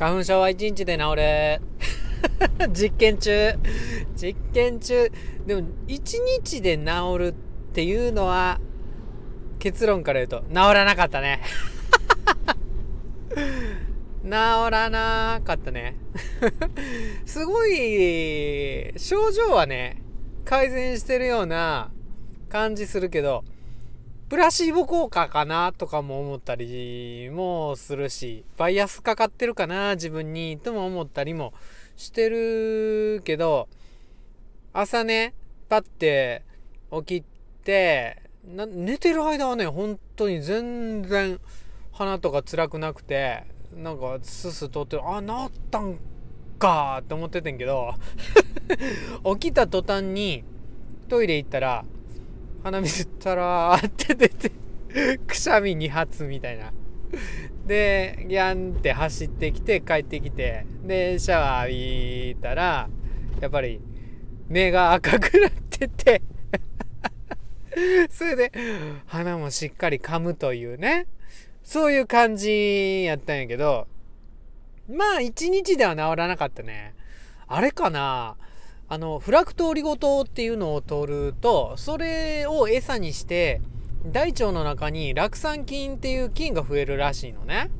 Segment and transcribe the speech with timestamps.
[0.00, 1.60] 花粉症は1日で治る
[2.72, 3.52] 実験中。
[4.16, 5.12] 実験中。
[5.44, 7.32] でも1日で治るっ
[7.74, 8.58] ていうのは
[9.58, 11.42] 結論から言うと治らなかったね。
[14.24, 15.96] 治らなかったね。
[17.26, 20.02] すごい症状はね
[20.46, 21.90] 改善してるような
[22.48, 23.44] 感じするけど
[24.30, 31.52] プラシーボ効果かなとかも思ったりもするし、バイアスかかってるかな自分にとも思ったりも
[31.96, 33.68] してるけど、
[34.72, 35.34] 朝ね、
[35.68, 36.44] パッて
[37.04, 37.24] 起き
[37.64, 41.40] て、寝てる間はね、本当に全然
[41.90, 43.42] 鼻とか辛くなくて、
[43.74, 45.98] なんかスス通って、あ、治ったん
[46.56, 47.94] かって思っててんけど、
[49.40, 50.44] 起きた途端に
[51.08, 51.84] トイレ行ったら、
[52.62, 54.52] 鼻水たらーって出て
[55.26, 56.72] くしゃみ2発みたいな。
[57.66, 62.88] で、ギャンって走ってきて帰ってきて、で、シャワー浴びたら、
[63.40, 63.80] やっぱり
[64.48, 66.22] 目が赤くなってて
[68.10, 68.52] それで
[69.06, 71.06] 鼻もしっかり噛むというね、
[71.62, 73.86] そういう感じやったんやけど、
[74.88, 76.94] まあ一日では治らなかったね。
[77.46, 78.36] あれかな？
[78.92, 83.60] あのフラクトオリゴ糖っていうのを取るとそれを餌にして
[84.04, 87.70] 大腸の中に酪酸菌っていう菌が増えるらしいのね。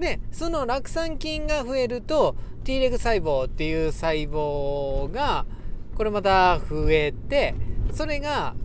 [0.00, 5.46] でその酪酸菌が増えると T レグ細胞っていう細胞が
[5.94, 7.54] これまた増えて
[7.92, 8.56] それが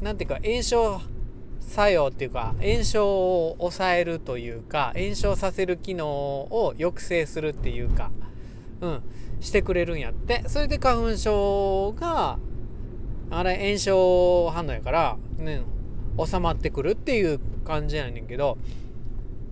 [0.00, 1.00] 何ていうか炎症
[1.60, 8.10] 作用っていうか炎症を抑えるというか炎症させる機能を抑制するっていうか
[8.80, 9.02] うん
[9.42, 10.44] してくれるんやって。
[10.46, 12.38] それで花粉症が
[13.30, 15.62] あれ炎症反応やからね
[16.22, 18.58] 収まってくるっていう感じやねんけど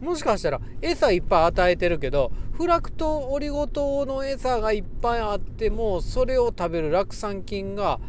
[0.01, 8.01] もしかしたら餌いっぱい与えてるけどフラクトオリゴ糖の餌がいっぱいあってもそれを食べる酪酸菌が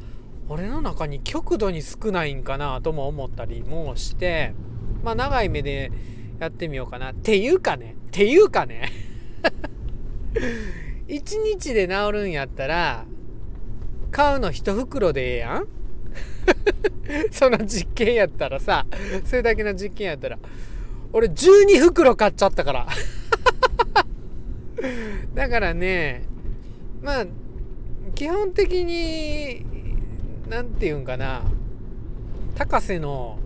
[0.50, 4.54] 俺の中に極度に少ないんかなとも思ったりもして
[5.04, 5.92] まあ長い目で
[6.40, 7.12] やってみようかな。
[7.12, 8.92] っていうかねっていうかね。
[11.12, 13.06] 1日で治るんやったら
[14.12, 15.68] 買うの1袋でええやん。
[17.32, 18.86] その実験やったらさ
[19.26, 20.40] それだけの実験やったら
[21.12, 22.88] 俺12袋買っちゃったから。
[25.36, 26.24] だからね
[27.02, 27.26] まあ
[28.16, 29.66] 基本的に
[30.50, 31.44] 何て言うんかな
[32.56, 33.38] 高瀬の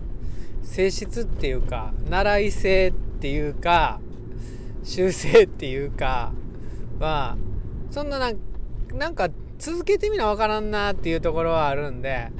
[0.62, 4.00] 性質っていうか習い性っていうか
[4.84, 6.32] 修正っていうか
[7.00, 7.36] は
[7.90, 12.30] そんななんか続けてみなわからんなっていうところはあるんで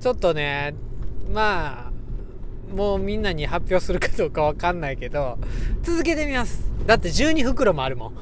[0.00, 0.74] ちょっとね
[1.32, 5.38] まあもうみんなに発表するかどうかわかんないけど
[5.82, 6.70] 続けてみます。
[6.84, 8.12] だって12袋もあるもん。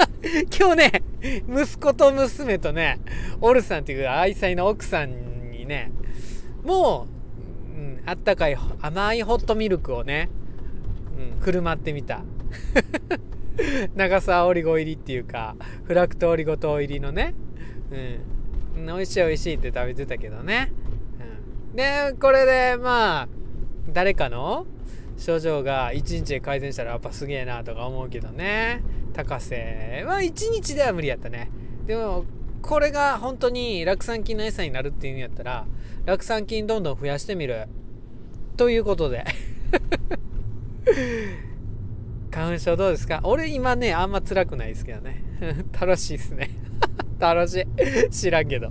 [0.58, 1.02] 今日ね
[1.48, 2.98] 息子と娘とね
[3.40, 5.92] オルさんっていう愛妻の奥さんにね
[6.64, 7.06] も
[7.76, 10.28] う、うん、あったかい甘いホットミルクをね、
[11.36, 12.22] うん、振る舞ってみた。
[13.94, 17.34] 長さオリゴ入りっていうかフラクトオリゴ糖入りのね。
[18.76, 18.86] うん。
[18.86, 20.72] 美味しい美味しいって食べてたけどね、
[21.70, 23.28] うん、でこれでまあ
[23.92, 24.66] 誰かの？
[25.18, 28.82] 症状が1日で改善したらやっぱすげえなとか思うけどね。
[29.12, 31.50] 高瀬は1日では無理やったね。
[31.86, 32.24] でも
[32.62, 35.66] これが本当に酪酸菌の餌になるっていうんやったら
[36.06, 37.68] 酪酸菌どんどん増やしてみる。
[38.56, 39.24] ということで。
[42.30, 43.20] 花粉症どうですか？
[43.24, 45.22] 俺今ね、あんま辛くないですけどね。
[45.78, 46.50] 楽しいっすね。
[47.18, 47.66] 楽し
[48.08, 48.10] い。
[48.10, 48.70] 知らんけど。